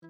[0.00, 0.08] 亲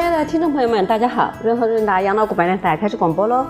[0.00, 1.32] 爱的听众朋友们，大家好！
[1.44, 3.46] 润和润达养老股百年台开始广播喽，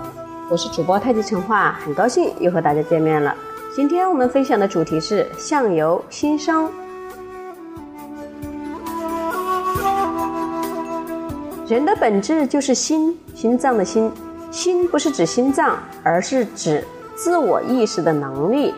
[0.51, 3.35] 我是主播太极陈化，很高兴又和大家见面了。
[3.75, 6.71] 今天我们分享的主题是相由心生。
[11.67, 14.13] 人的本质就是心，心脏的心。
[14.51, 16.85] 心不是指心脏，而是指
[17.17, 18.75] 自我意识的能力。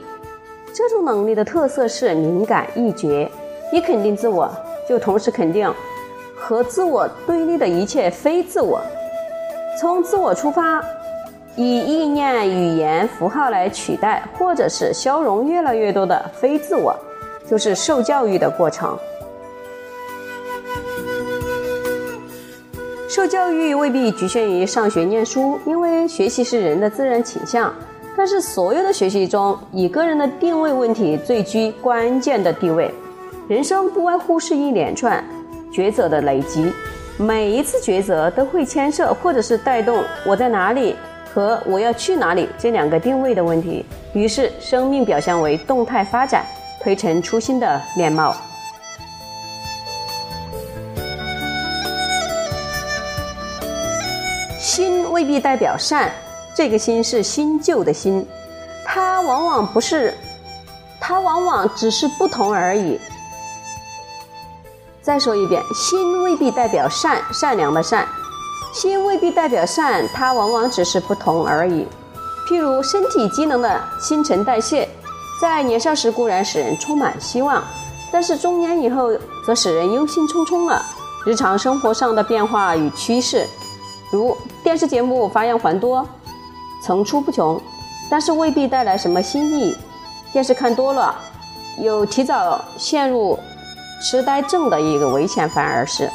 [0.74, 3.30] 这种能力的特色是敏感易觉，
[3.72, 4.50] 一肯定自我，
[4.88, 5.72] 就同时肯定。
[6.36, 8.80] 和自我对立的一切非自我，
[9.80, 10.82] 从自我出发，
[11.54, 16.94] 以意念、语言、符号来取代，或者是消融越来越多的非自我，
[17.48, 18.98] 就是受教育的过程。
[23.14, 27.70] 受教育未必局限于上学念书，因为学习是人的自然倾向。
[28.16, 32.90] 但是所有的学习中，以个人的定位问题最居关键的地位。
[33.46, 35.22] 人生不外乎是一连串。
[35.70, 36.72] 抉择的累积，
[37.18, 40.96] 每一次抉择都会牵涉或者是带动我在哪里
[41.34, 43.84] 和我要去哪里这两个定位的问题。
[44.14, 46.46] 于是，生命表现为动态发展，
[46.82, 48.34] 推陈出新的面貌。
[55.22, 56.10] 未必代表善，
[56.52, 58.26] 这个新是新旧的新，
[58.84, 60.12] 它往往不是，
[61.00, 62.98] 它往往只是不同而已。
[65.00, 68.04] 再说一遍，心未必代表善，善良的善；
[68.74, 71.86] 心未必代表善，它往往只是不同而已。
[72.48, 74.88] 譬如身体机能的新陈代谢，
[75.40, 77.62] 在年少时固然使人充满希望，
[78.10, 80.84] 但是中年以后则使人忧心忡忡了。
[81.24, 83.46] 日常生活上的变化与趋势，
[84.10, 86.06] 如电视节目发样繁多，
[86.82, 87.60] 层出不穷，
[88.08, 89.76] 但是未必带来什么新意。
[90.32, 91.14] 电视看多了，
[91.78, 93.38] 有提早陷入。
[94.00, 96.10] 痴呆症的一个危险，反而是。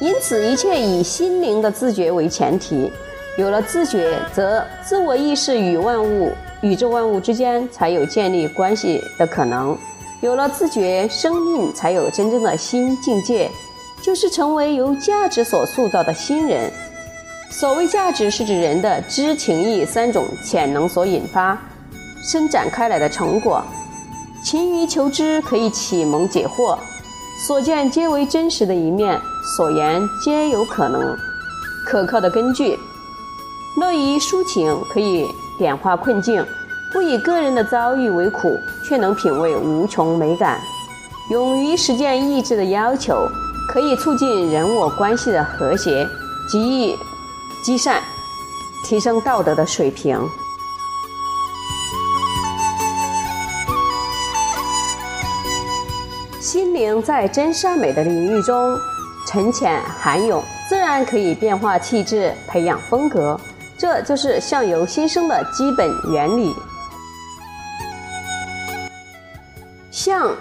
[0.00, 2.90] 因此，一切以心灵的自觉为前提。
[3.36, 9.76] 有了自觉，则自我意识与万物、宇宙万物之间才有建立关系的可能。
[10.20, 13.50] 有了自觉，生命才有真正的新境界，
[14.08, 16.72] 就是成为由价值所塑造的新人。
[17.50, 21.60] 所谓价值，是指人的知、情、意三种潜能所引发、
[22.22, 23.62] 伸展开来的成果。
[24.42, 26.78] 勤于求知可以启蒙解惑，
[27.46, 29.20] 所见皆为真实的一面，
[29.54, 31.14] 所言皆有可能
[31.84, 32.78] 可靠的根据。
[33.76, 35.26] 乐于抒情可以
[35.58, 36.42] 点化困境，
[36.94, 40.58] 不以个人的遭遇为苦，却能品味无穷美感。
[41.30, 43.28] 勇于实践意志的要求，
[43.68, 46.08] 可以促进人我关系的和谐，
[46.50, 46.58] 给
[46.90, 46.98] 予
[47.62, 48.02] 积善，
[48.82, 50.18] 提升道德的水平。
[56.40, 58.74] 心灵在真善美的领域中
[59.26, 63.38] 沉潜涵涌，自然可以变化气质，培养风格。
[63.78, 66.54] 这就是相由心生的基本原理。
[69.90, 70.34] 相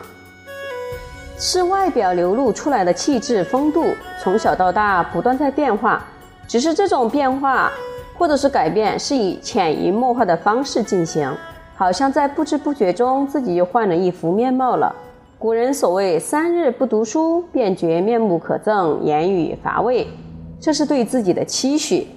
[1.39, 3.85] 是外表流露出来的气质风度，
[4.19, 6.03] 从小到大不断在变化，
[6.47, 7.71] 只是这种变化
[8.17, 11.31] 或者是改变是以潜移默化的方式进行，
[11.75, 14.95] 好像在不知不觉中自己就换了一副面貌了。
[15.37, 20.07] 古人所谓“三日不读书，便觉面目可憎，言语乏味”，
[20.59, 22.07] 这是对自己的期许。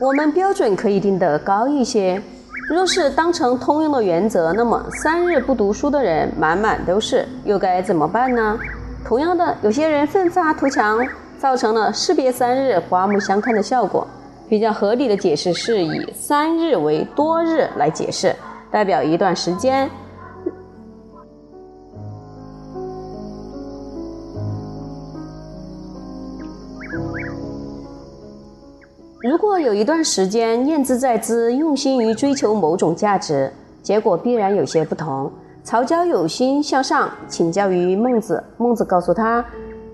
[0.00, 2.20] 我们标准可以定得高一些。
[2.70, 8.56] 若是当成通用的原则，那么三日不读书的人满满都是，又该怎么办呢？
[9.04, 11.04] 同样的，有些人奋发图强，
[11.36, 14.06] 造成了士别三日，刮目相看的效果。
[14.48, 18.32] 比较合理的解释是以三日为多日来解释，
[18.70, 19.90] 代表一段时间。
[29.22, 33.52] 如果有一段时间念兹在兹，用心于追求某种价值，
[33.82, 35.30] 结果必然有些不同。
[35.62, 39.44] 曹操有心向上请教于孟子，孟子告诉他：“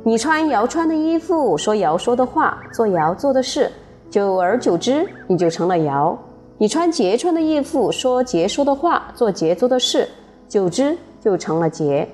[0.04, 3.68] 你穿尧穿的衣服，说尧说的话，做尧做的事。”
[4.08, 6.16] 久而久之，你就成了尧；
[6.56, 10.08] 你穿桀穿的衣服，说桀说的话，做桀做的事，
[10.48, 12.06] 久之就成了桀。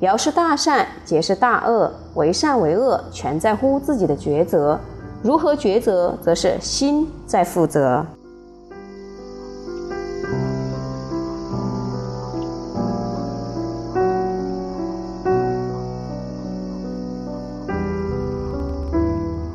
[0.00, 4.80] 尧是大善，桀是大恶，为善为恶，全在乎自己的抉择。
[5.24, 8.04] 如何抉择则是心在负责。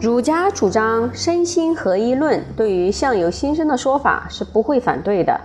[0.01, 5.39] 儒家主张身心合一论对于相由心生的说法是不会反对的。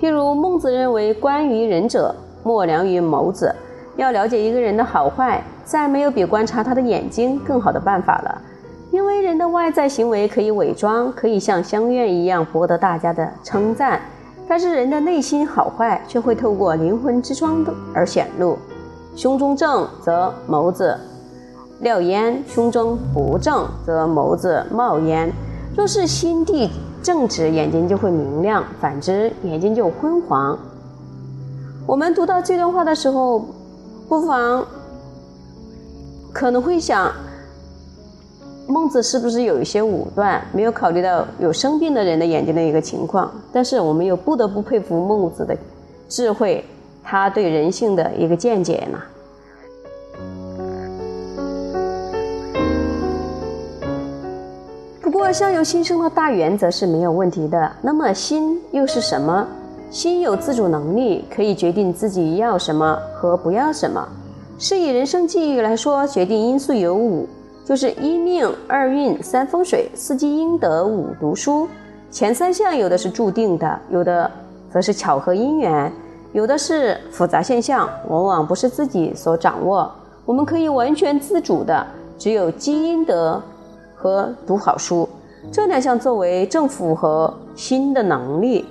[0.00, 3.54] 譬如孟子认为关于仁者莫良于眸子。
[3.96, 8.42] 要了解一个人的好坏再没有比观察他的眼睛更好的办法了。
[8.98, 14.00] 因为人的外在行为可以伪装，可以像香愿一样博得大家的称赞，
[14.48, 17.64] 但是人的内心好坏却会透过灵魂之窗
[17.94, 18.58] 而显露。
[19.14, 20.98] 胸中正则眸子。
[21.78, 25.32] 亮烟胸中不正，则眸子冒烟。
[25.76, 26.68] 若是心地
[27.00, 30.58] 正直，眼睛就会明亮；反之，眼睛就昏黄。
[31.86, 33.44] 我们读到这段话的时候，
[34.08, 34.66] 不妨
[36.32, 37.12] 可能会想，
[38.70, 43.32] 孟子是不是有一些武断，没有考虑到有生病的人的眼睛的一个情况？
[43.50, 45.56] 但是，我们又不得不佩服孟子的
[46.06, 46.62] 智慧，
[47.02, 48.98] 他对人性的一个见解呢。
[55.00, 57.72] 不过，相由心生的大原则是没有问题的。
[57.80, 59.48] 那么，心又是什么？
[59.90, 64.06] 心有自主能力，可以决定自己要什么和不要什么。
[64.58, 67.26] 是以人生际遇来说，决定因素有五，
[67.68, 71.68] 就是一命、二运、三风水、四积阴德、五读书。
[72.10, 74.30] 前三项有的是注定的，有的
[74.72, 75.92] 则是巧合因缘，
[76.32, 79.92] 有的是复杂现象，往往不是自己所掌握。
[80.24, 81.86] 我们可以完全自主的，
[82.16, 83.38] 只有积阴德。
[83.94, 85.08] 和读好书
[85.50, 88.64] 这两项作为正符合心的能力。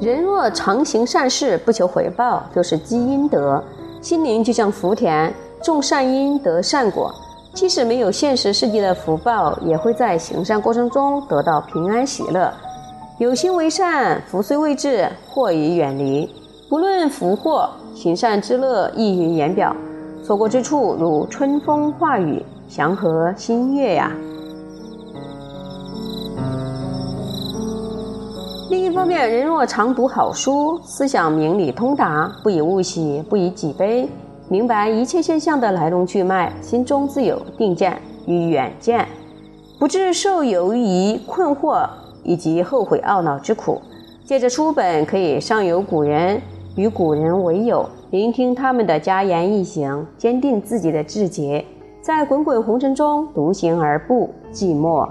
[0.00, 3.62] 人若常行善事，不求回报，就是积阴德。
[4.00, 7.14] 心灵就像福田，种善因得善果。
[7.54, 12.52] 即使没有现实世界的福报，也会在行善过程中得到平安喜乐。
[13.18, 16.30] 有心为善，福虽未至，祸已远离。
[16.68, 19.74] 不论福祸，行善之乐溢于言表。
[20.22, 24.12] 所过之处，如春风化雨，祥和新月呀。
[28.70, 34.08] 另一方面，人若常读好书，思想明理通达，不以物喜，不以己悲，
[34.50, 39.06] 明白一切现象的来龙去脉，心中自有定见与远见，
[39.78, 41.86] 不致受犹疑、困惑
[42.22, 43.80] 以及后悔懊恼之苦。
[44.24, 46.40] 借着书本，可以上有古人，
[46.76, 47.86] 与古人为友。
[48.10, 51.62] 聆听他们的佳言一行，坚定自己的志节，
[52.00, 55.06] 在滚滚红尘中独行而不寂寞。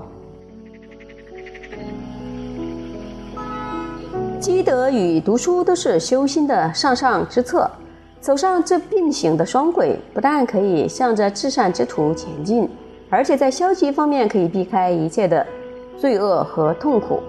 [4.39, 7.69] 积德与读书都是修心的上上之策，
[8.27, 12.69] 走上这并行的双轨，不但可以向着至善之途前进，
[13.09, 15.47] 而且在消极方面可以避开一切的
[15.97, 17.21] 罪恶和痛苦。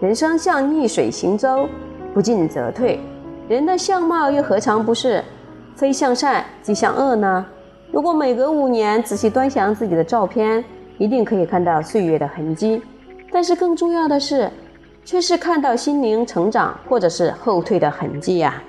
[0.00, 1.68] 人生像逆水行舟，
[2.14, 3.00] 不进则退。
[3.48, 5.24] 人的相貌又何尝不是
[5.74, 7.44] 非向善即向恶呢？
[7.90, 10.64] 如果每隔五年仔细端详自己的照片，
[10.98, 12.80] 一定可以看到岁月的痕迹。
[13.32, 14.48] 但是更重要的是，
[15.04, 18.62] 却是看到心灵成长或者是后退的痕迹呀。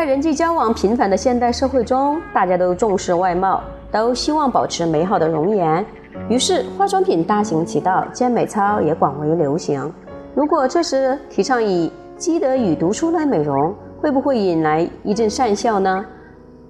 [0.00, 3.62] 在人际交往频繁的现代社会中，大家都重视外貌，
[3.92, 5.84] 都希望保持美好的容颜。
[6.30, 9.92] 于是，化妆品大行其道，健美操也广为流行。
[10.34, 16.02] 如果这时提倡以积德与读书来美容，会不会引来一阵讪笑呢？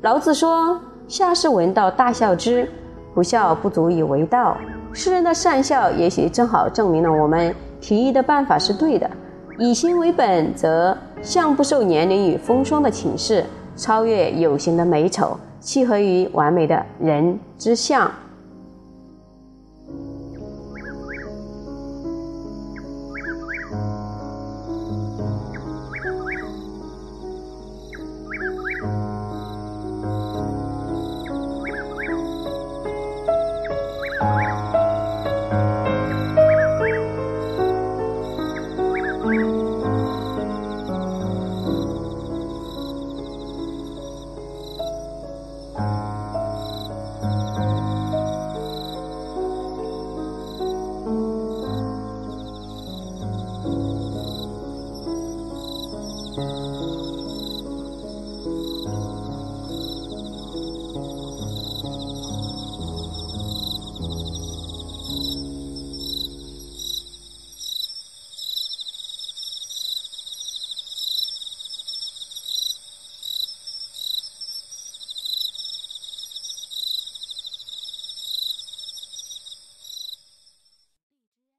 [0.01, 2.67] 老子说：“下士闻道，大笑之；
[3.15, 4.57] 不笑，不足以为道。”
[4.93, 9.09] 世人的讪笑，也许正好证明了我们提议的办法是对的。
[9.57, 13.45] 以心为本，则相不受年龄与风霜的侵蚀，
[13.77, 18.11] 超越有形的美丑，契合于完美的人之相。